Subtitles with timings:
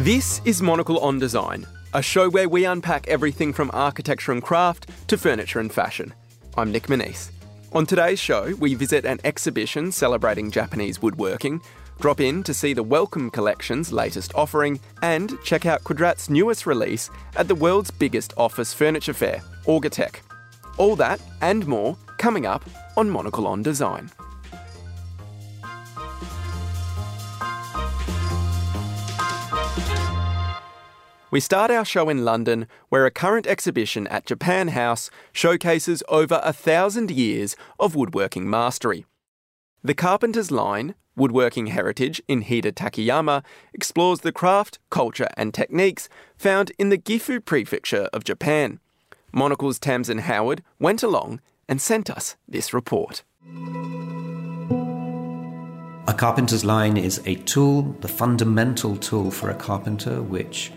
[0.00, 4.88] This is Monocle on Design, a show where we unpack everything from architecture and craft
[5.08, 6.14] to furniture and fashion.
[6.56, 7.30] I'm Nic Monisse.
[7.74, 11.60] On today's show, we visit an exhibition celebrating Japanese woodworking,
[12.00, 17.10] drop in to see the Wellcome Collection's latest offering, and check out Kvadrat's newest release
[17.36, 20.20] at the world's biggest office furniture fair, Orgatec.
[20.78, 22.64] All that and more coming up
[22.96, 24.10] on Monocle on Design.
[31.32, 36.40] We start our show in London, where a current exhibition at Japan House showcases over
[36.42, 39.06] a thousand years of woodworking mastery.
[39.84, 46.72] The Carpenter's Line, Woodworking Heritage in Hida Takayama, explores the craft, culture, and techniques found
[46.80, 48.80] in the Gifu prefecture of Japan.
[49.32, 53.22] Monocle's Tamsin Howard went along and sent us this report.
[56.08, 60.72] A carpenter's line is a tool, the fundamental tool for a carpenter, which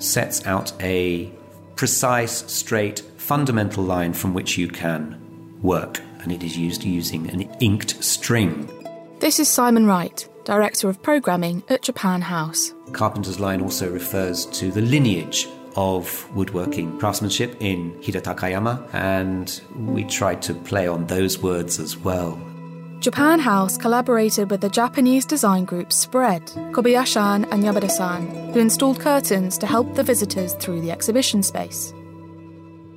[0.00, 1.30] sets out a
[1.76, 5.16] precise, straight, fundamental line from which you can
[5.62, 8.68] work, and it is used using an inked string.
[9.20, 12.74] This is Simon Wright, Director of Programming at Japan House.
[12.92, 20.04] Carpenter's line also refers to the lineage of woodworking craftsmanship in Hida Takayama, and we
[20.04, 22.40] tried to play on those words as well.
[23.00, 29.56] Japan House collaborated with the Japanese design group Spread, Kobayashi and Yamada-san, who installed curtains
[29.56, 31.94] to help the visitors through the exhibition space.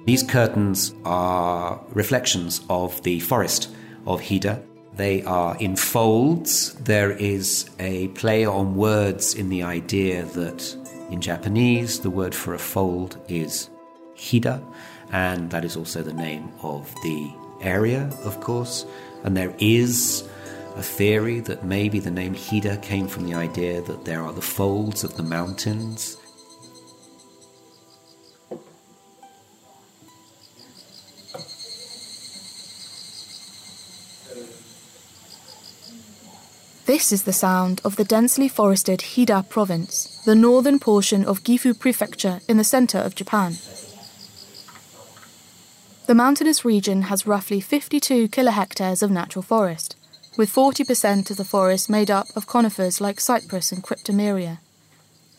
[0.06, 3.74] These curtains are reflections of the forest
[4.06, 4.62] of Hida.
[4.98, 6.74] They are in folds.
[6.74, 10.76] There is a play on words in the idea that
[11.12, 13.70] in Japanese the word for a fold is
[14.18, 14.62] Hida,
[15.14, 18.86] and that is also the name of the area, of course.
[19.24, 20.28] And there is
[20.76, 24.42] a theory that maybe the name Hida came from the idea that there are the
[24.42, 26.18] folds of the mountains.
[36.86, 41.80] This is the sound of the densely forested Hida province, the northern portion of Gifu
[41.80, 43.58] prefecture in the center of Japan.
[46.14, 49.96] The mountainous region has roughly 52 kilohectares of natural forest,
[50.38, 54.60] with 40% of the forest made up of conifers like cypress and cryptomeria.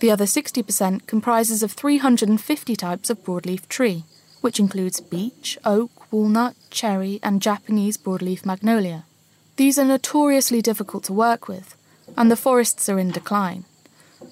[0.00, 4.02] The other 60% comprises of 350 types of broadleaf tree,
[4.40, 9.04] which includes beech, oak, walnut, cherry, and Japanese broadleaf magnolia.
[9.54, 11.76] These are notoriously difficult to work with,
[12.16, 13.64] and the forests are in decline.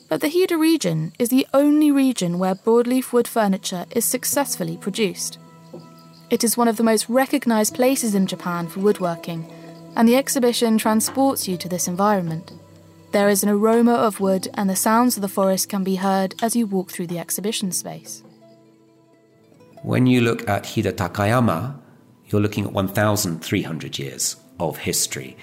[0.09, 5.39] But the Hida region is the only region where broadleaf wood furniture is successfully produced.
[6.33, 9.53] It is one of the most recognised places in Japan for woodworking,
[9.95, 12.53] and the exhibition transports you to this environment.
[13.11, 16.35] There is an aroma of wood, and the sounds of the forest can be heard
[16.41, 18.23] as you walk through the exhibition space.
[19.83, 21.79] When you look at Hida Takayama,
[22.29, 25.37] you're looking at 1,300 years of history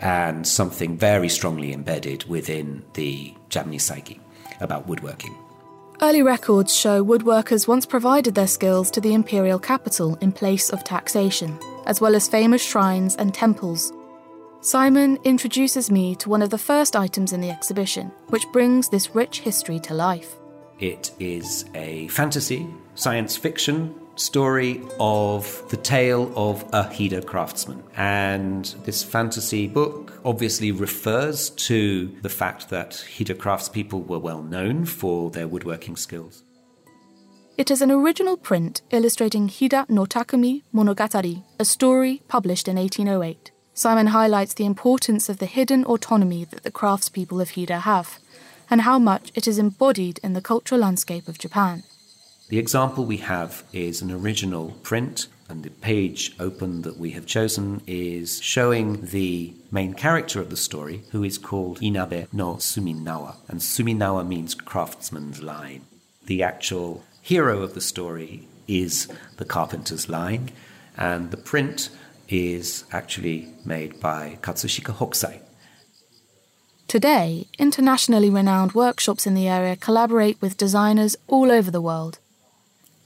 [0.00, 4.20] and something very strongly embedded within the Japanese psyche
[4.60, 5.34] about woodworking.
[6.02, 10.84] Early records show woodworkers once provided their skills to the imperial capital in place of
[10.84, 13.94] taxation, as well as famous shrines and temples.
[14.60, 19.14] Simon introduces me to one of the first items in the exhibition, which brings this
[19.14, 20.36] rich history to life.
[20.78, 27.82] It is a fantasy, science fiction story of the tale of a Hida craftsman.
[27.96, 34.84] And this fantasy book obviously refers to the fact that Hida craftspeople were well known
[34.84, 36.42] for their woodworking skills.
[37.56, 43.50] It is an original print illustrating Hida no Takumi Monogatari, a story published in 1808.
[43.72, 48.18] Simon highlights the importance of the hidden autonomy that the craftspeople of Hida have,
[48.70, 51.82] and how much it is embodied in the cultural landscape of Japan.
[52.48, 57.26] The example we have is an original print, and the page open that we have
[57.26, 63.34] chosen is showing the main character of the story, who is called Inabe no Suminawa.
[63.48, 65.86] And Suminawa means craftsman's line.
[66.26, 69.08] The actual hero of the story is
[69.38, 70.50] the carpenter's line,
[70.96, 71.90] and the print
[72.28, 75.40] is actually made by Katsushika Hokusai.
[76.86, 82.20] Today, internationally renowned workshops in the area collaborate with designers all over the world.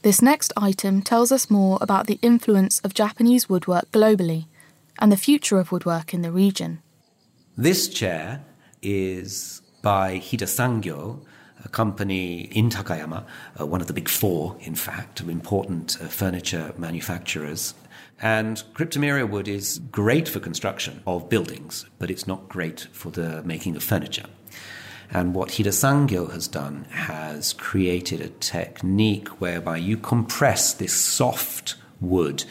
[0.03, 4.47] This next item tells us more about the influence of Japanese woodwork globally
[4.97, 6.81] and the future of woodwork in the region.
[7.55, 8.41] This chair
[8.81, 11.23] is by Hida Sangyo,
[11.63, 13.25] a company in Takayama,
[13.59, 17.75] uh, one of the big four, in fact, of important uh, furniture manufacturers.
[18.19, 23.43] And cryptomeria wood is great for construction of buildings, but it's not great for the
[23.43, 24.25] making of furniture.
[25.13, 31.75] And what Hida Sangyo has done has created a technique whereby you compress this soft
[31.99, 32.45] wood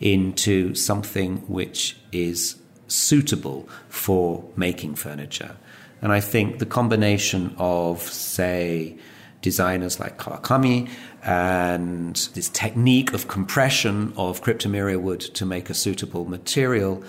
[0.00, 2.56] into something which is
[2.86, 5.56] suitable for making furniture.
[6.00, 8.96] And I think the combination of, say,
[9.42, 10.88] designers like Kawakami
[11.22, 17.02] and this technique of compression of cryptomeria wood to make a suitable material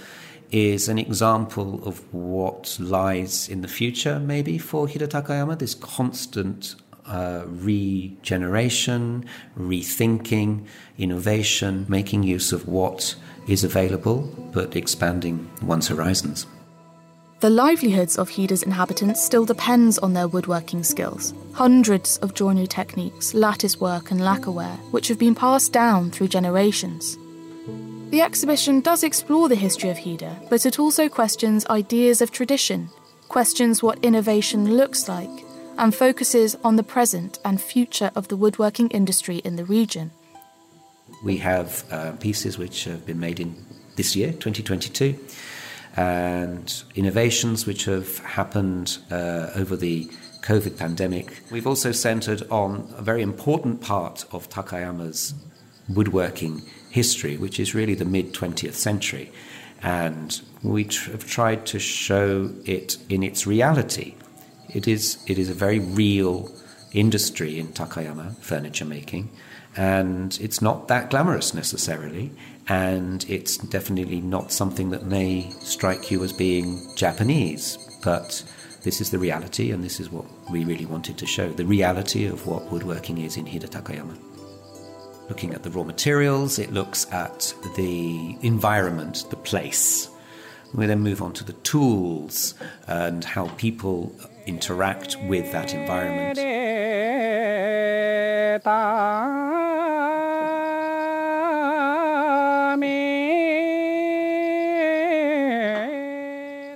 [0.52, 6.76] is an example of what lies in the future, maybe, for Hida Takayama, this constant
[7.06, 9.26] uh, regeneration,
[9.58, 10.66] rethinking,
[10.98, 13.16] innovation, making use of what
[13.48, 16.46] is available, but expanding one's horizons.
[17.40, 21.34] The livelihoods of Hida's inhabitants still depends on their woodworking skills.
[21.54, 27.18] Hundreds of joinery techniques, lattice work and lacquerware, which have been passed down through generations.
[28.10, 32.90] The exhibition does explore the history of Hida, but it also questions ideas of tradition,
[33.28, 35.30] questions what innovation looks like,
[35.78, 40.10] and focuses on the present and future of the woodworking industry in the region.
[41.24, 43.56] We have uh, pieces which have been made in
[43.96, 45.16] this year, 2022
[45.96, 50.06] and innovations which have happened uh, over the
[50.42, 51.42] COVID pandemic.
[51.52, 55.36] We've also centered on a very important part of Takayama's
[55.90, 59.32] woodworking history, which is really the mid 20th century.
[59.82, 64.16] And we tr- have tried to show it in its reality.
[64.70, 66.52] It is, it is a very real
[66.92, 69.30] industry in Takayama, furniture making,
[69.78, 72.32] and it's not that glamorous necessarily
[72.70, 78.44] and it's definitely not something that may strike you as being Japanese, but
[78.84, 82.26] this is the reality, and this is what we really wanted to show the reality
[82.26, 84.29] of what woodworking is in Hida Takayama.
[85.30, 90.10] Looking at the raw materials, it looks at the environment, the place.
[90.74, 92.56] We then move on to the tools
[92.88, 94.12] and how people
[94.48, 96.40] interact with that environment.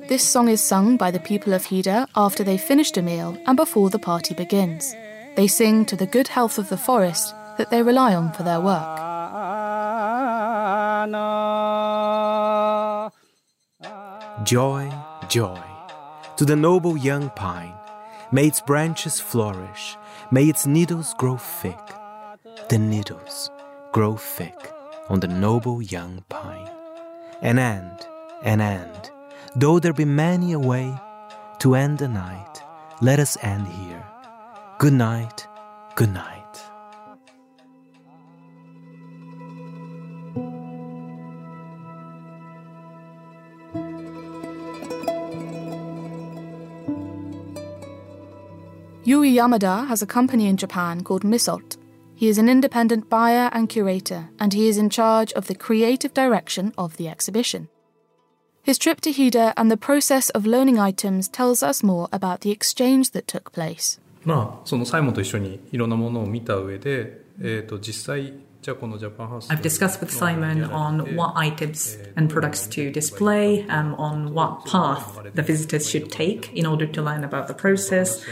[0.08, 3.58] This song is sung by the people of Hida after they've finished a meal and
[3.58, 4.96] before the party begins.
[5.36, 8.60] They sing to the good health of the forest that they rely on for their
[8.60, 9.00] work.
[14.46, 14.92] Joy,
[15.30, 15.62] joy
[16.38, 17.74] to the noble young pine.
[18.32, 19.96] May its branches flourish,
[20.32, 21.80] may its needles grow thick.
[22.70, 23.52] The needles
[23.92, 24.72] grow thick
[25.10, 26.70] on the noble young pine.
[27.42, 28.08] An end,
[28.44, 29.12] an end
[29.56, 30.92] Though there be many a way
[31.60, 32.64] to end the night,
[33.02, 34.04] let us end here.
[34.80, 35.48] Good night,
[35.94, 36.43] good night.
[49.33, 51.77] Yamada has a company in Japan called Misot.
[52.15, 56.13] He is an independent buyer and curator, and he is in charge of the creative
[56.13, 57.69] direction of the exhibition.
[58.63, 62.51] His trip to Hida and the process of loaning items tells us more about the
[62.51, 63.99] exchange that took place.
[64.25, 74.67] まあ、そのサイモンと一緒にいろんなものを見た上で、えー、と実際 I've discussed with Simon on what items and products to display, and on what
[74.67, 78.25] path the visitors should take in order to learn about the process.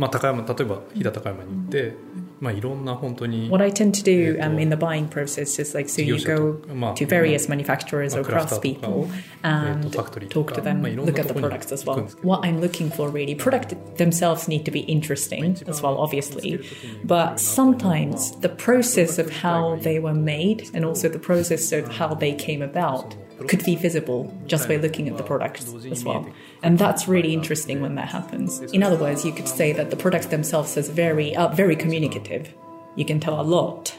[0.00, 1.94] まあ、高山例えば飛騨高山に行って、
[2.40, 6.54] まあ、いろんな本当に What I tend to do um, in the buying process is like so you go
[6.94, 9.10] to various manufacturers or craftspeople
[9.42, 12.08] and talk to them, look at the products as well.
[12.22, 16.66] What I'm looking for really, products themselves need to be interesting as well, obviously,
[17.04, 22.14] but sometimes the process of how they were made and also the process of how
[22.14, 23.14] they came about
[23.48, 26.26] could be visible just by looking at the products as well.
[26.65, 28.59] And that's really interesting when that happens.
[28.73, 32.51] In other words, you could say that the products themselves are very, uh, very communicative.
[32.95, 33.95] You can tell a lot.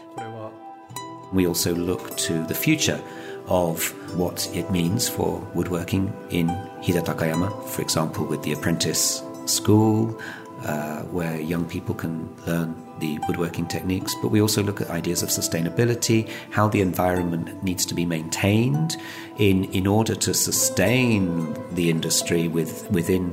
[1.32, 3.00] We also look to the future
[3.46, 6.48] of what it means for woodworking in
[6.82, 10.20] Hida Takayama, for example, with the apprentice school,
[10.66, 15.22] uh, where young people can learn the woodworking techniques, but we also look at ideas
[15.22, 18.96] of sustainability, how the environment needs to be maintained
[19.38, 23.32] in, in order to sustain the industry with, within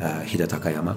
[0.00, 0.96] uh, Hida Takayama,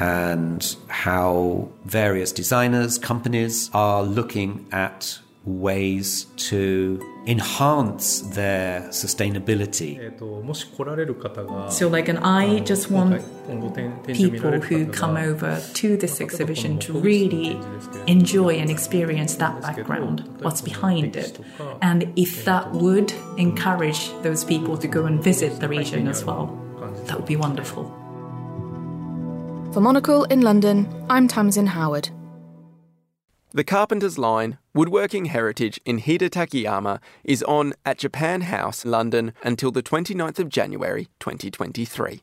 [0.00, 9.98] and how various designers, companies are looking at ways to enhance their sustainability.
[11.72, 13.22] So, like, and I just want
[14.06, 17.60] people who come over to this exhibition to really
[18.06, 21.38] enjoy and experience that background, what's behind it.
[21.82, 26.46] And if that would encourage those people to go and visit the region as well,
[27.06, 27.84] that would be wonderful.
[29.72, 32.08] For Monocle in London, I'm Tamsin Howard.
[33.50, 39.70] The Carpenter's Line Woodworking Heritage in Hida Takayama is on at Japan House, London until
[39.70, 42.22] the 29th of January 2023.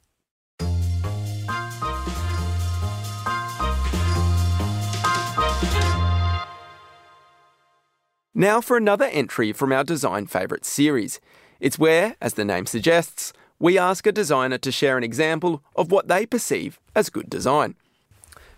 [8.36, 11.20] Now for another entry from our Design Favourites series.
[11.60, 15.92] It's where, as the name suggests, we ask a designer to share an example of
[15.92, 17.74] what they perceive as good design.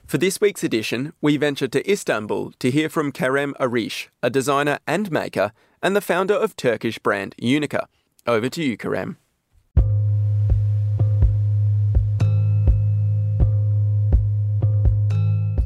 [0.08, 4.80] For this week's edition, we venture to Istanbul to hear from Kerem Arish, a designer
[4.88, 5.52] and maker,
[5.84, 7.90] and the founder of Turkish brand Unica.
[8.26, 9.18] Over to you, Kerem.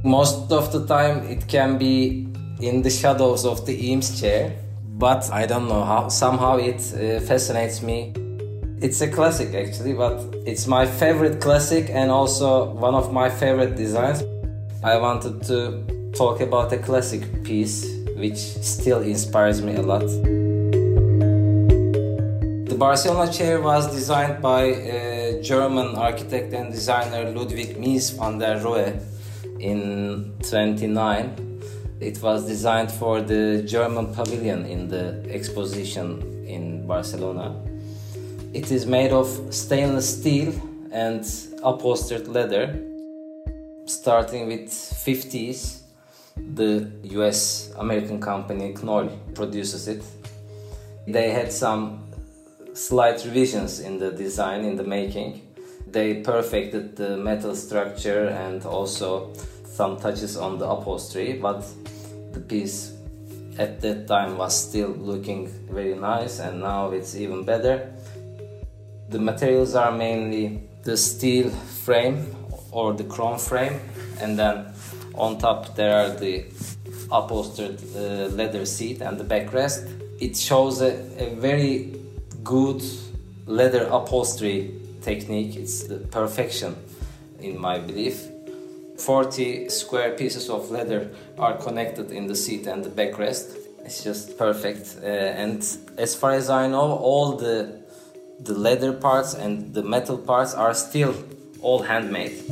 [0.04, 2.28] Most of the time, it can be
[2.60, 4.58] in the shadows of the Eames chair,
[4.98, 6.10] but I don't know how.
[6.10, 8.12] Somehow, it uh, fascinates me.
[8.82, 13.76] It's a classic actually, but it's my favorite classic and also one of my favorite
[13.76, 14.24] designs.
[14.84, 17.86] I wanted to talk about a classic piece
[18.16, 20.08] which still inspires me a lot.
[22.66, 28.60] The Barcelona chair was designed by a German architect and designer Ludwig Mies van der
[28.60, 29.00] Rohe
[29.60, 31.60] in 29.
[32.00, 37.56] It was designed for the German pavilion in the exposition in Barcelona.
[38.52, 40.52] It is made of stainless steel
[40.92, 41.24] and
[41.62, 42.91] upholstered leather
[43.92, 45.82] starting with 50s
[46.56, 50.04] the US American company Knoll produces it.
[51.08, 52.08] They had some
[52.74, 55.42] slight revisions in the design in the making.
[55.88, 59.34] They perfected the metal structure and also
[59.66, 61.66] some touches on the upholstery, but
[62.32, 62.94] the piece
[63.58, 67.94] at that time was still looking very nice and now it's even better.
[69.10, 72.41] The materials are mainly the steel frame
[72.72, 73.80] or the chrome frame
[74.20, 74.66] and then
[75.16, 76.46] on top there are the
[77.12, 79.88] upholstered uh, leather seat and the backrest.
[80.20, 82.00] It shows a, a very
[82.44, 82.82] good
[83.46, 85.56] leather upholstery technique.
[85.56, 86.76] It's the perfection
[87.40, 88.28] in my belief.
[88.98, 93.58] 40 square pieces of leather are connected in the seat and the backrest.
[93.84, 95.66] It's just perfect uh, and
[95.98, 97.82] as far as i know all the
[98.40, 101.14] the leather parts and the metal parts are still
[101.62, 102.44] all handmade.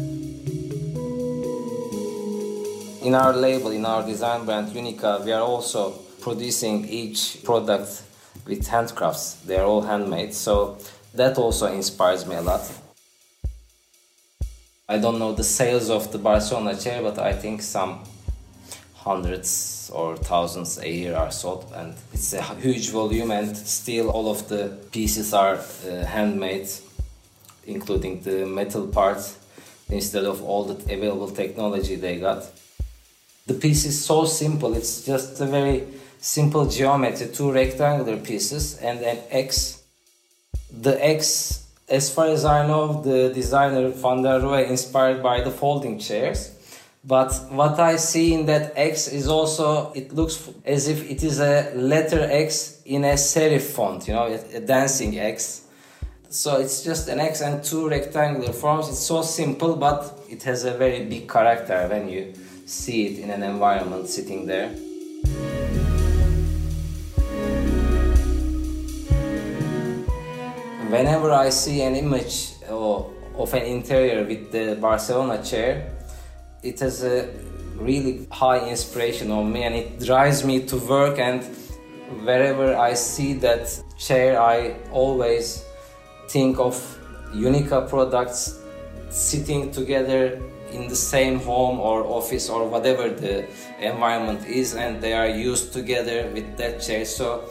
[3.02, 8.04] In our label, in our design brand Unica, we are also producing each product
[8.46, 9.44] with handcrafts.
[9.46, 10.78] They are all handmade, so
[11.14, 12.70] that also inspires me a lot.
[14.88, 18.04] I don't know the sales of the Barcelona chair, but I think some
[18.96, 23.32] hundreds or thousands a year are sold, and it's a huge volume.
[23.32, 26.70] And still, all of the pieces are uh, handmade
[27.70, 29.38] including the metal parts,
[29.90, 32.46] instead of all the available technology they got.
[33.48, 35.84] The piece is so simple, it's just a very
[36.20, 39.82] simple geometry, two rectangular pieces and an X.
[40.72, 45.52] The X, as far as I know, the designer Van der Rohe inspired by the
[45.52, 46.56] folding chairs.
[47.04, 51.40] But what I see in that X is also, it looks as if it is
[51.40, 55.64] a letter X in a serif font, you know, a dancing X
[56.30, 58.88] so it's just an X and two rectangular forms.
[58.88, 62.34] It's so simple, but it has a very big character when you
[62.66, 64.70] see it in an environment sitting there.
[70.90, 75.92] Whenever I see an image of an interior with the Barcelona chair,
[76.62, 77.30] it has a
[77.76, 81.44] really high inspiration on me and it drives me to work and
[82.26, 85.64] wherever I see that chair I always
[86.30, 86.76] think of
[87.34, 88.60] Unica products
[89.10, 90.40] sitting together
[90.72, 93.48] in the same home or office or whatever the
[93.80, 97.44] environment is and they are used together with that chair so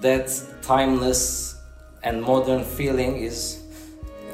[0.00, 0.30] that
[0.62, 1.56] timeless
[2.04, 3.64] and modern feeling is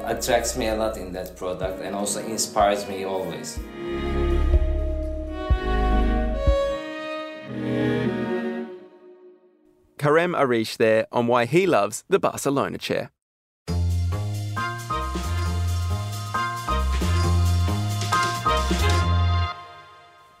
[0.03, 3.59] attracts me a lot in that product and also inspires me always
[9.97, 13.09] Kerem Arish there on why he loves the Barcelona chair.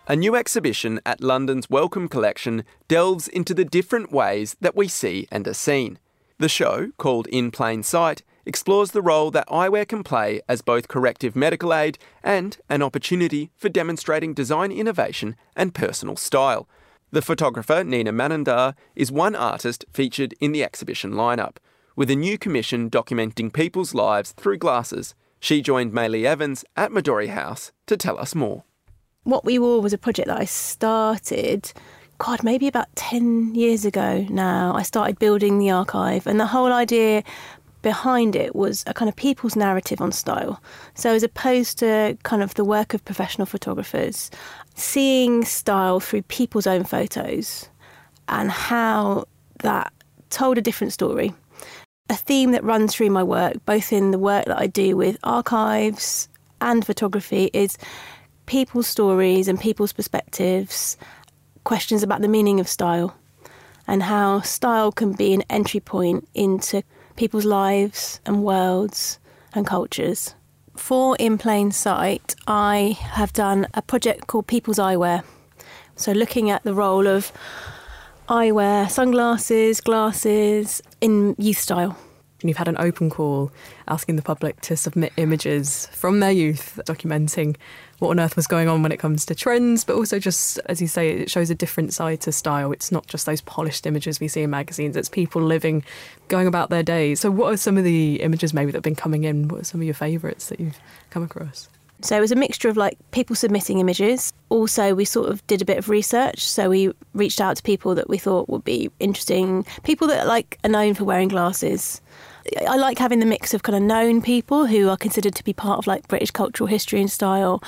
[0.09, 5.27] A new exhibition at London's Wellcome Collection delves into the different ways that we see
[5.33, 5.99] and are seen.
[6.39, 10.87] The show, called In Plain Sight, explores the role that eyewear can play as both
[10.87, 16.69] corrective medical aid and an opportunity for demonstrating design innovation and personal style.
[17.11, 21.57] The photographer Nina Manandhar is one artist featured in the exhibition lineup,
[21.97, 25.15] with a new commission documenting people's lives through glasses.
[25.41, 28.63] She joined Maylee Evans at Midori House to tell us more.
[29.27, 31.73] What We Wore was a project that I started,
[32.17, 34.73] God, maybe about 10 years ago now.
[34.73, 37.23] I started building the archive, and the whole idea
[37.81, 40.61] behind it was a kind of people's narrative on style.
[40.93, 44.31] So, as opposed to kind of the work of professional photographers,
[44.75, 47.67] seeing style through people's own photos
[48.29, 49.25] and how
[49.59, 49.91] that
[50.29, 51.33] told a different story
[52.09, 55.17] a theme that runs through my work, both in the work that I do with
[55.23, 56.29] archives
[56.61, 57.77] and photography, is
[58.47, 60.97] people's stories and people's perspectives,
[61.63, 63.15] questions about the meaning of style,
[63.85, 66.81] and how style can be an entry point into
[67.15, 69.19] people's lives and worlds
[69.53, 70.33] and cultures.
[70.75, 75.23] For In Plain Sight, I have done a project called People's Eyewear.
[75.95, 77.31] So, looking at the role of
[78.29, 81.97] eyewear, sunglasses, glasses in youth style.
[82.41, 83.51] And you've had an open call
[83.87, 87.55] asking the public to submit images from their youth documenting
[87.99, 90.79] what on earth was going on when it comes to trends, but also just, as
[90.79, 92.71] you say, it shows a different side to style.
[92.71, 95.83] It's not just those polished images we see in magazines, it's people living,
[96.27, 97.19] going about their days.
[97.19, 99.47] So, what are some of the images maybe that have been coming in?
[99.47, 100.79] What are some of your favourites that you've
[101.09, 101.69] come across?
[102.01, 104.31] So it was a mixture of like people submitting images.
[104.49, 106.41] Also, we sort of did a bit of research.
[106.41, 110.59] So we reached out to people that we thought would be interesting, people that like
[110.63, 112.01] are known for wearing glasses.
[112.67, 115.53] I like having the mix of kind of known people who are considered to be
[115.53, 117.61] part of like British cultural history and style,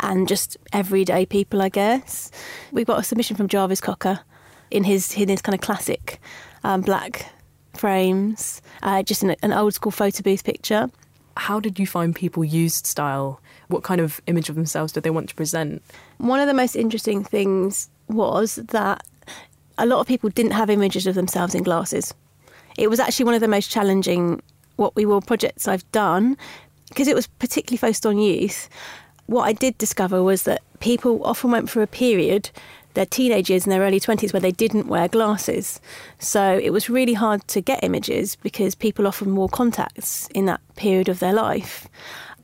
[0.00, 2.30] and just everyday people, I guess.
[2.72, 4.20] we've got a submission from Jarvis Cocker
[4.70, 6.20] in his in his kind of classic
[6.64, 7.26] um, black
[7.74, 10.90] frames, uh, just an old school photo booth picture.
[11.36, 15.10] How did you find people used style what kind of image of themselves did they
[15.10, 15.82] want to present?
[16.18, 19.04] One of the most interesting things was that
[19.78, 22.14] a lot of people didn't have images of themselves in glasses.
[22.76, 24.42] It was actually one of the most challenging
[24.76, 26.36] what we wore projects I've done
[26.88, 28.68] because it was particularly focused on youth.
[29.26, 32.50] What I did discover was that people often went through a period
[32.94, 35.80] their teenage years and their early 20s where they didn't wear glasses.
[36.18, 40.60] So it was really hard to get images because people often wore contacts in that
[40.76, 41.88] period of their life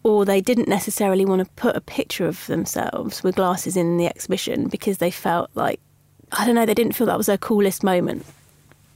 [0.03, 4.07] or they didn't necessarily want to put a picture of themselves with glasses in the
[4.07, 5.81] exhibition because they felt like,
[6.33, 8.25] I don't know, they didn't feel that was their coolest moment,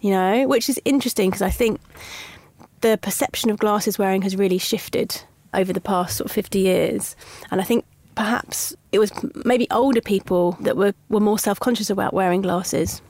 [0.03, 1.81] you know, which is interesting because I think
[2.83, 5.23] the perception of glasses wearing has really shifted
[5.55, 7.17] over the past sort of 50 years.
[7.51, 7.85] And I think
[8.17, 9.13] perhaps it was
[9.45, 13.01] maybe older people that were, were more self conscious about wearing glasses.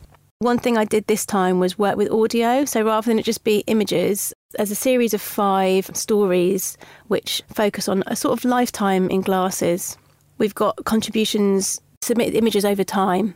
[0.41, 2.65] One thing I did this time was work with audio.
[2.65, 6.77] So rather than it just be images, there's a series of five stories
[7.09, 9.97] which focus on a sort of lifetime in glasses.
[10.39, 13.35] We've got contributions, submit images over time.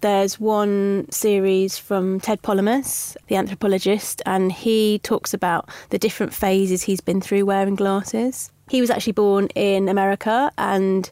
[0.00, 6.82] There's one series from Ted Polhemus, the anthropologist, and he talks about the different phases
[6.82, 8.52] he's been through wearing glasses.
[8.70, 11.10] He was actually born in America and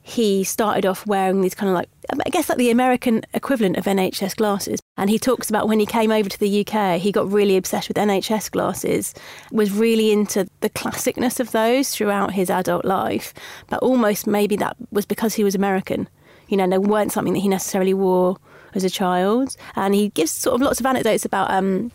[0.00, 1.90] he started off wearing these kind of like,
[2.26, 4.80] I guess, like the American equivalent of NHS glasses.
[4.96, 7.88] And he talks about when he came over to the UK, he got really obsessed
[7.88, 9.14] with NHS glasses,
[9.52, 13.34] was really into the classicness of those throughout his adult life.
[13.68, 16.08] But almost maybe that was because he was American.
[16.52, 18.36] You know, they weren't something that he necessarily wore
[18.74, 19.56] as a child.
[19.74, 21.90] And he gives sort of lots of anecdotes about um,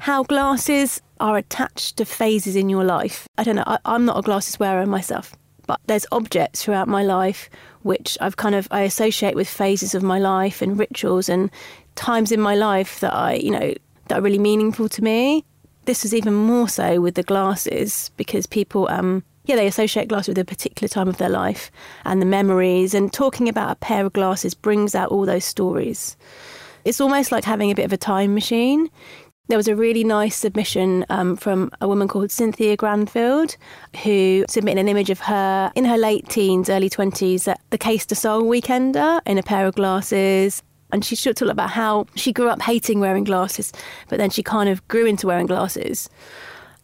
[0.00, 3.28] how glasses are attached to phases in your life.
[3.38, 5.36] I don't know, I, I'm not a glasses wearer myself
[5.68, 7.48] but there's objects throughout my life
[7.82, 11.50] which I've kind of I associate with phases of my life and rituals and
[11.94, 13.74] times in my life that I, you know,
[14.08, 15.44] that are really meaningful to me.
[15.84, 20.28] This was even more so with the glasses because people um yeah, they associate glasses
[20.28, 21.70] with a particular time of their life
[22.04, 26.16] and the memories and talking about a pair of glasses brings out all those stories.
[26.84, 28.90] It's almost like having a bit of a time machine
[29.48, 33.56] there was a really nice submission um, from a woman called Cynthia Granfield,
[34.04, 38.14] who submitted an image of her in her late teens, early 20s at the Caister
[38.14, 40.62] Soul Weekender in a pair of glasses.
[40.92, 43.72] And she talked about how she grew up hating wearing glasses,
[44.08, 46.10] but then she kind of grew into wearing glasses.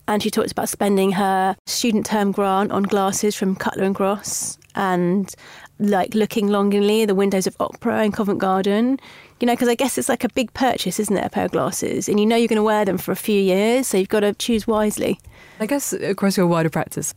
[0.07, 4.59] And she talked about spending her student term grant on glasses from Cutler and Gross
[4.75, 5.35] and
[5.79, 8.99] like looking longingly at the windows of Opera in Covent Garden
[9.41, 11.51] you know, because I guess it's like a big purchase, isn't it, a pair of
[11.51, 12.09] glasses?
[12.09, 14.21] And you know you're going to wear them for a few years, so you've got
[14.21, 15.19] to choose wisely.
[15.61, 17.15] I guess across your wider practice,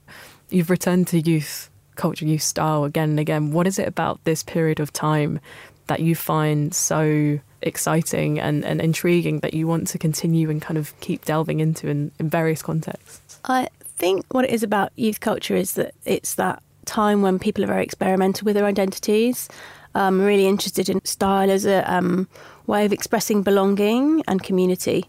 [0.49, 3.51] you've returned to youth culture, youth style again and again.
[3.51, 5.39] What is it about this period of time
[5.87, 10.77] that you find so exciting and, and intriguing that you want to continue and kind
[10.77, 13.39] of keep delving into in, in various contexts?
[13.45, 17.63] I think what it is about youth culture is that it's that time when people
[17.63, 19.49] are very experimental with their identities
[19.97, 22.27] I'm really interested in style as a um,
[22.67, 25.05] way of expressing belonging and community,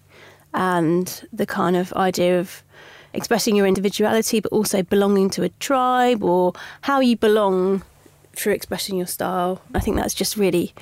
[0.54, 2.62] and the kind of idea of
[3.12, 7.82] expressing your individuality, but also belonging to a tribe or how you belong
[8.34, 9.60] through expressing your style.
[9.74, 10.74] I think that's just really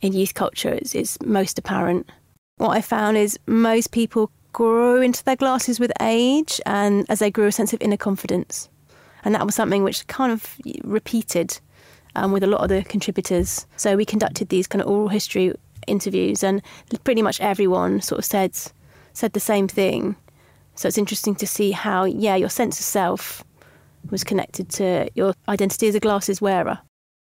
[0.00, 2.10] in youth culture is, is most apparent.
[2.58, 7.30] What I found is most people grew into their glasses with age and as they
[7.30, 8.68] grew a sense of inner confidence.
[9.24, 11.58] And that was something which kind of repeated
[12.14, 13.66] um, with a lot of the contributors.
[13.76, 15.54] So we conducted these kind of oral history
[15.86, 16.62] interviews and
[17.02, 18.56] pretty much everyone sort of said
[19.12, 20.16] said the same thing.
[20.74, 23.44] So it's interesting to see how, yeah, your sense of self
[24.10, 26.80] was connected to your identity as a glasses wearer.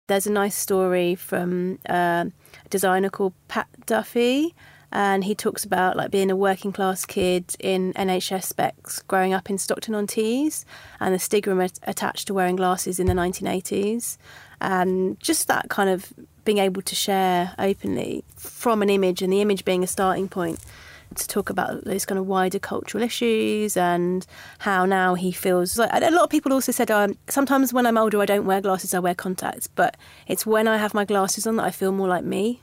[0.08, 2.26] There's a nice story from uh,
[2.64, 4.54] a designer called Pat Duffy,
[4.90, 9.50] and he talks about like being a working class kid in NHS specs, growing up
[9.50, 10.64] in Stockton on Tees,
[10.98, 14.16] and the stigma attached to wearing glasses in the 1980s,
[14.60, 16.12] and just that kind of
[16.44, 20.58] being able to share openly from an image, and the image being a starting point
[21.14, 24.26] to talk about those kind of wider cultural issues and
[24.58, 27.98] how now he feels like a lot of people also said um, sometimes when I'm
[27.98, 31.46] older I don't wear glasses I wear contacts but it's when I have my glasses
[31.46, 32.62] on that I feel more like me.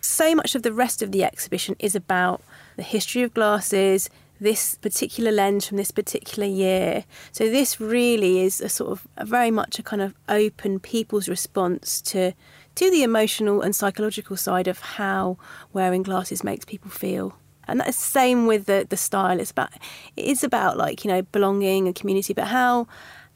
[0.00, 2.42] So much of the rest of the exhibition is about
[2.76, 4.08] the history of glasses
[4.40, 7.04] this particular lens from this particular year.
[7.32, 11.28] So this really is a sort of a very much a kind of open people's
[11.28, 12.32] response to
[12.74, 15.38] to the emotional and psychological side of how
[15.72, 19.40] wearing glasses makes people feel and that's the same with the the style.
[19.40, 19.70] It's about
[20.16, 22.86] it's about like you know belonging and community but how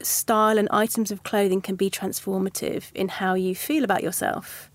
[0.01, 4.69] style and items of clothing can be transformative in how you feel about yourself.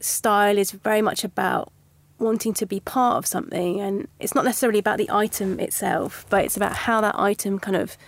[0.00, 1.72] Style is very much about
[2.18, 6.44] wanting to be part of something and it's not necessarily about the item itself but
[6.44, 7.98] it's about how that item kind of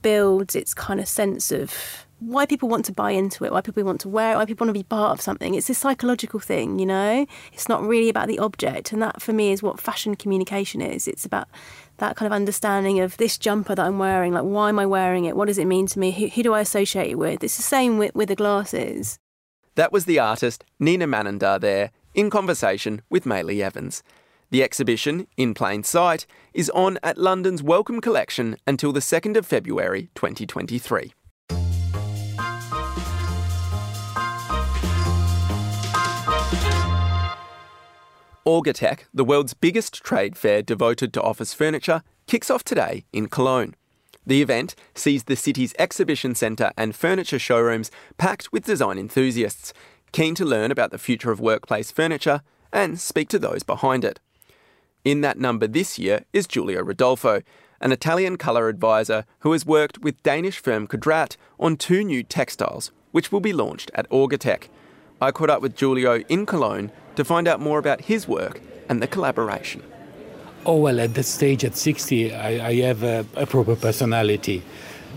[0.00, 3.84] builds its kind of sense of why people want to buy into it, why people
[3.84, 5.54] want to wear it, why people want to be part of something.
[5.54, 7.26] It's a psychological thing, you know?
[7.52, 8.92] It's not really about the object.
[8.92, 11.06] And that for me is what fashion communication is.
[11.06, 11.48] It's about
[11.98, 15.26] that kind of understanding of this jumper that I'm wearing, like why am I wearing
[15.26, 15.36] it?
[15.36, 16.10] What does it mean to me?
[16.10, 17.44] Who, who do I associate it with?
[17.44, 19.18] It's the same with, with the glasses.
[19.74, 24.02] That was the artist Nina Manandhar there in conversation with Maylee Evans.
[24.50, 26.24] The exhibition, In Plain Sight,
[26.54, 31.12] is on at London's Wellcome Collection until the 2nd of February 2023.
[38.46, 43.74] Orgatec, the world's biggest trade fair devoted to office furniture, kicks off today in Cologne.
[44.24, 49.72] The event sees the city's exhibition centre and furniture showrooms packed with design enthusiasts,
[50.12, 54.20] keen to learn about the future of workplace furniture and speak to those behind it.
[55.04, 57.42] In that number this year is Giulio Ridolfo,
[57.80, 62.92] an Italian colour advisor who has worked with Danish firm Kvadrat on two new textiles,
[63.10, 64.68] which will be launched at Orgatec.
[65.20, 69.02] I caught up with Giulio in Cologne to find out more about his work and
[69.02, 69.82] the collaboration.
[70.64, 74.62] Oh, well, at that stage, at 60, I, I have a, a, proper personality.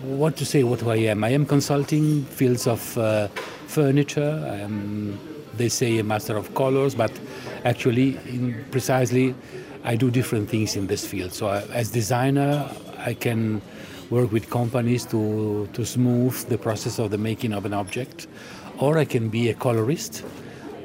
[0.04, 1.24] What to say, what I am?
[1.24, 3.28] I am consulting fields of uh,
[3.68, 4.46] furniture.
[4.48, 5.20] I am,
[5.58, 7.12] they say, a master of colors, but
[7.66, 9.34] actually, in, precisely,
[9.84, 11.34] I do different things in this field.
[11.34, 13.62] So, I, as designer, I can
[14.12, 18.28] work with companies to, to smooth the process of the making of an object,
[18.78, 20.24] or I can be a colorist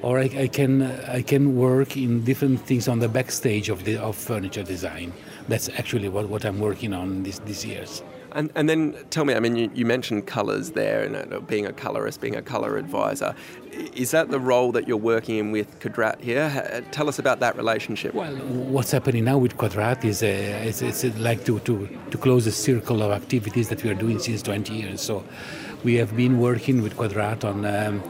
[0.05, 0.83] or I, I, can
[1.19, 5.15] I can work in different things on the backstage of the of furniture design.
[5.49, 8.03] That's actually what, what I'm working on this these years.
[8.33, 11.67] And, and then tell me, I mean, you, you mentioned colours there, and uh, being
[11.67, 13.33] a colourist, being a colour advisor.
[13.95, 16.85] Is that the role that you're working in with Kvadrat here?
[16.91, 18.13] Tell us about that relationship.
[18.13, 18.35] Well,
[18.75, 22.53] what's happening now with Kvadrat is, uh, it's, it's like to, to, to close a
[22.53, 25.01] circle of activities that we are doing since 20 years.
[25.01, 25.23] So
[25.85, 28.03] we have been working with Kvadrat on um,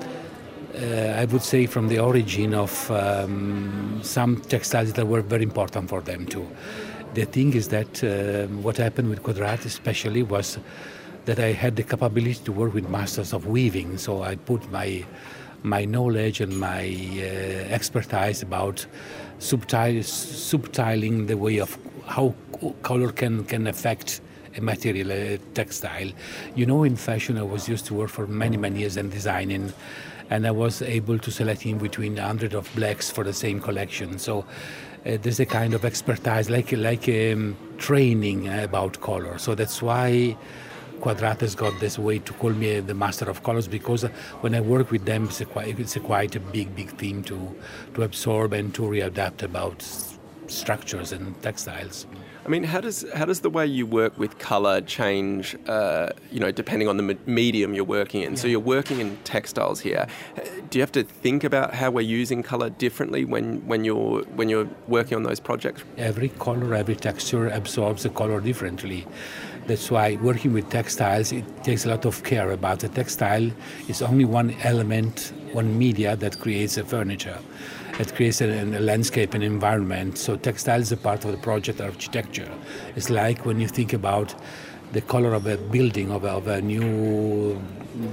[0.75, 5.89] uh, I would say, from the origin of um, some textiles that were very important
[5.89, 6.47] for them too.
[7.15, 10.59] The thing is that uh, what happened with Kvadrat especially was
[11.27, 15.05] that I had the capability to work with masters of weaving, so I put my
[15.63, 16.85] my knowledge and my
[17.19, 18.87] uh, expertise about
[19.39, 22.35] subtil, subtiling the way of how
[22.83, 24.21] color can, can affect
[24.57, 26.11] a material, a textile.
[26.55, 29.73] You know, in fashion, I was used to work for many, many years in designing
[30.31, 34.19] and I was able to select in between 100 of blacks for the same collection.
[34.19, 34.45] So
[35.07, 39.39] uh, there's a kind of expertise, like like um, training about color.
[39.39, 40.37] So that's why
[41.01, 44.05] Kvadrat has got this way to call me the master of colors because
[44.41, 47.23] when I work with them, it's a quite, it's a quite a big, big thing
[47.25, 47.55] to
[47.95, 49.85] to absorb and to readapt about
[50.47, 52.07] structures and textiles.
[52.45, 55.57] I mean, how does how does the way you work with color change?
[55.67, 58.33] Uh, you know, depending on the medium you're working in.
[58.33, 58.39] Yeah.
[58.39, 60.07] So you're working in textiles here.
[60.69, 64.51] Do you have to think about how we're using color differently when, when you're when
[64.51, 65.85] you're working on those projects?
[65.97, 69.07] Every color, every texture absorbs the color differently.
[69.67, 73.51] That's why working with textiles, it takes a lot of care about the textile.
[73.89, 77.39] It's only one element, one media that creates the furniture.
[77.99, 80.19] It creates a, a landscape, and environment.
[80.19, 82.51] So textile is a part of the project architecture.
[82.97, 84.35] It's like when you think about
[84.95, 87.61] the color of a building, of a, of a new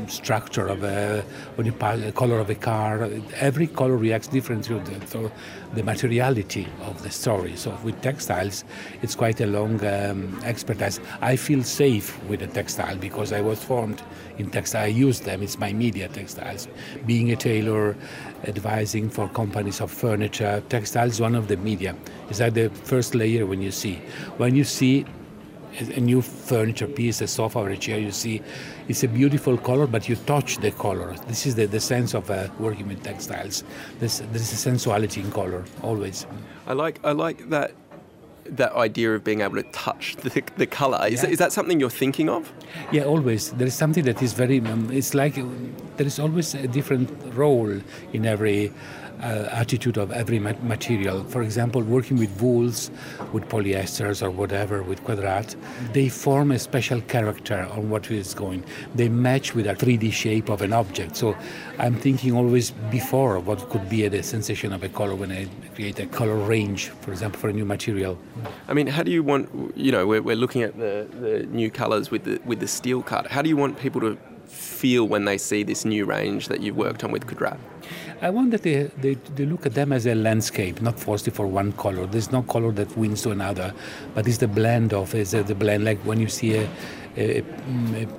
[0.08, 1.24] structure of a,
[1.58, 3.10] you the color of a car.
[3.36, 5.32] Every color reacts differently to the,
[5.74, 7.56] the materiality of the story.
[7.56, 8.64] So with textiles,
[9.02, 11.00] it's quite a long um, expertise.
[11.22, 14.02] I feel safe with a textile because I was formed
[14.38, 14.84] in textile.
[14.84, 15.42] I use them.
[15.42, 16.68] It's my media textiles.
[17.06, 17.96] Being a tailor,
[18.44, 21.96] advising for companies of furniture, textiles one of the media.
[22.30, 23.96] It's like the first layer when you see.
[24.38, 25.06] When you see
[25.80, 28.42] a new furniture piece, a sofa or a chair, you see
[28.88, 31.16] it's a beautiful color, but you touch the color.
[31.28, 33.64] This is the, the sense of uh, working with textiles.
[34.00, 36.26] There's, there's a sensuality in color, always.
[36.68, 37.72] I like, I like that
[38.46, 41.08] that idea of being able to touch the, the color.
[41.08, 41.30] Is, yeah.
[41.30, 42.52] is that something you're thinking of?
[42.92, 43.52] Yeah, always.
[43.52, 45.36] There is something that is very, um, it's like
[45.98, 47.80] there is always a different role
[48.14, 48.74] in every
[49.22, 51.24] Uh, attitude of every material.
[51.26, 52.90] For example, working with wools,
[53.32, 55.56] with polyesters or whatever, with Kvadrat,
[55.94, 58.64] they form a special character on what is going.
[58.96, 61.16] They match with a 3D shape of an object.
[61.16, 61.38] So
[61.78, 66.00] I'm thinking always before what could be the sensation of a color when I create
[66.00, 68.18] a color range, for example, for a new material.
[68.68, 71.70] I mean, how do you want, you know, we're, we're looking at the, the new
[71.70, 73.28] colors with the, with the steel cut.
[73.28, 74.18] How do you want people to
[74.52, 77.58] feel when they see this new range that you've worked on with Kvadrat?
[78.22, 81.48] I want that they, they, they, look at them as a landscape, not forced for
[81.48, 82.06] one color.
[82.06, 83.74] There's no color that wins to another,
[84.14, 85.86] but it's the blend of it's the blend.
[85.86, 86.70] Like when you see a,
[87.18, 88.10] a, a, mm,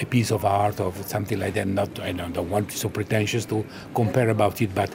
[0.00, 1.66] a piece of art or something like that.
[1.66, 4.94] Not I don't, don't want so pretentious to compare about it, but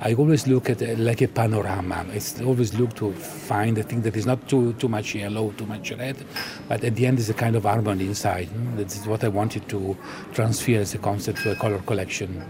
[0.00, 2.06] I always look at it like a panorama.
[2.12, 5.66] I always look to find a thing that is not too too much yellow, too
[5.66, 6.16] much red,
[6.68, 8.46] but at the end is a kind of harmony inside.
[8.46, 9.96] Hmm, That's what I wanted to
[10.32, 12.44] transfer as a concept to a color collection.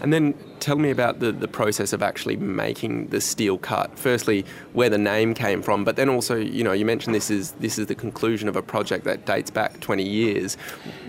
[0.00, 3.98] And then tell me about the, the process of actually making the steel cut.
[3.98, 7.52] Firstly, where the name came from, but then also, you know, you mentioned this is
[7.52, 10.56] this is the conclusion of a project that dates back 20 years.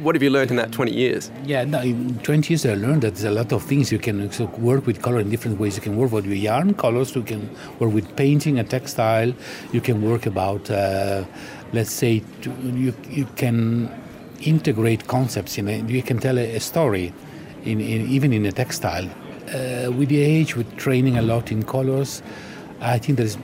[0.01, 1.31] What have you learned in that 20 years?
[1.45, 4.29] Yeah, no, in 20 years I learned that there's a lot of things you can
[4.57, 5.75] work with color in different ways.
[5.75, 7.49] You can work with yarn colors, you can
[7.79, 9.33] work with painting and textile,
[9.71, 11.23] you can work about, uh,
[11.73, 13.89] let's say, you, you can
[14.41, 15.89] integrate concepts in it.
[15.89, 17.13] You can tell a, a story
[17.63, 19.05] in, in, even in a textile.
[19.05, 22.21] Uh, with the age, with training a lot in colors,
[22.79, 23.37] I think there is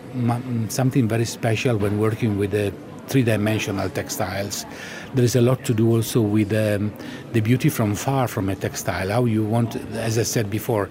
[0.70, 2.74] something very special when working with the
[3.08, 4.66] three-dimensional textiles.
[5.14, 6.94] There is a lot to do also with um,
[7.32, 9.10] the beauty from far from a textile.
[9.10, 10.90] How you want, as I said before,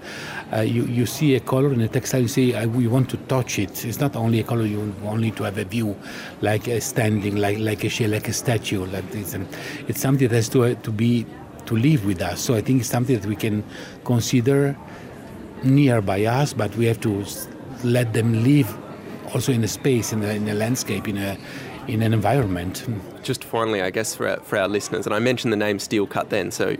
[0.53, 3.59] uh, you, you see a color in a textile, you say, we want to touch
[3.59, 3.85] it.
[3.85, 5.95] It's not only a color, you only to have a view,
[6.41, 8.85] like a standing, like, like a shell, like a statue.
[8.85, 9.33] Like this.
[9.33, 9.47] And
[9.87, 11.25] it's something that has to, uh, to be
[11.67, 12.41] to live with us.
[12.41, 13.63] So I think it's something that we can
[14.03, 14.75] consider
[15.63, 17.23] nearby us, but we have to
[17.83, 18.75] let them live
[19.33, 21.37] also in a space, in a, in a landscape, in a
[21.87, 22.85] in an environment.
[23.23, 26.05] Just finally, I guess for our, for our listeners, and I mentioned the name Steel
[26.05, 26.75] Cut then, so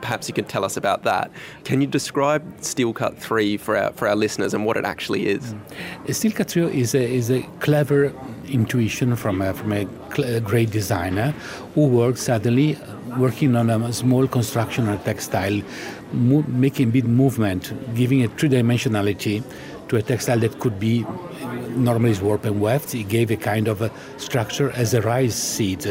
[0.00, 1.30] perhaps you can tell us about that.
[1.64, 5.28] Can you describe Steel Cut Three for our for our listeners and what it actually
[5.28, 5.54] is?
[5.54, 6.14] Mm.
[6.14, 8.12] Steel Cut Three is a is a clever
[8.46, 9.86] intuition from a, from a,
[10.22, 11.32] a great designer
[11.74, 12.78] who works suddenly
[13.16, 15.62] working on a small construction or textile,
[16.12, 19.42] mo- making a bit movement, giving a three dimensionality
[19.88, 21.04] to a textile that could be
[21.70, 22.94] normally is warp and weft.
[22.94, 25.86] It gave a kind of a structure as a rice seed,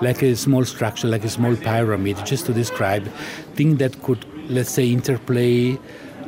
[0.00, 3.06] like a small structure, like a small pyramid, just to describe
[3.54, 5.78] things that could, let's say, interplay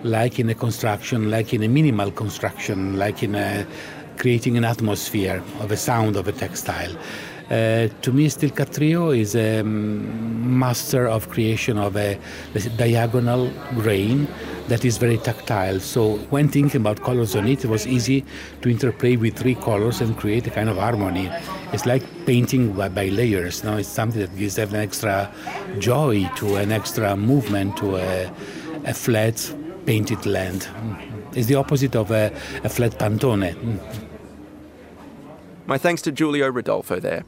[0.05, 3.67] like in a construction, like in a minimal construction, like in a
[4.17, 6.95] creating an atmosphere of a sound of a textile.
[7.51, 12.19] Uh, to me, Steel Cut Trio is a mm, master of creation of a
[12.77, 14.27] diagonal grain
[14.69, 15.81] that is very tactile.
[15.81, 18.25] So when thinking about colors on it, it was easy
[18.63, 21.31] to interplay with three colors and create a kind of harmony.
[21.73, 23.65] It's like painting by, by layers.
[23.65, 25.33] Now it's something that gives an extra
[25.79, 28.33] joy to an extra movement to a,
[28.85, 30.63] a flat painted land.
[30.63, 31.39] Mm-hmm.
[31.39, 33.55] It's the opposite of a, a flat pantone.
[33.55, 34.07] Mm-hmm.
[35.67, 37.25] My thanks to Giulio Ridolfo there.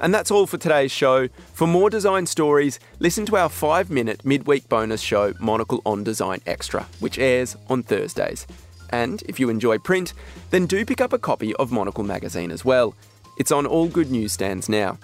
[0.00, 1.28] And that's all for today's show.
[1.54, 6.40] For more design stories, listen to our five minute midweek bonus show, Monocle on Design
[6.46, 8.46] Extra, which airs on Thursdays.
[8.90, 10.12] And if you enjoy print,
[10.50, 12.94] then do pick up a copy of Monocle magazine as well.
[13.38, 14.98] It's on all good newsstands now.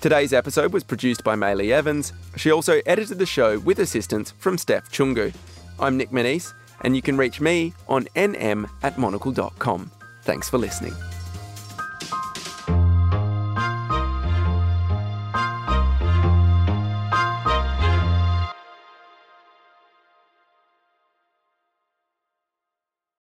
[0.00, 2.12] Today's episode was produced by Maylee Evans.
[2.36, 5.34] She also edited the show with assistance from Steph Chungu.
[5.80, 9.90] I'm Nic Monisse, and you can reach me on nm at monocle.com.
[10.22, 10.94] Thanks for listening.